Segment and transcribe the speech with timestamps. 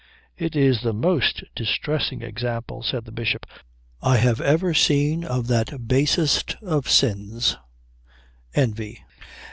[0.35, 3.45] "It is the most distressing example," said the Bishop,
[4.01, 7.55] "I have ever seen of that basest of sins,
[8.55, 9.03] envy."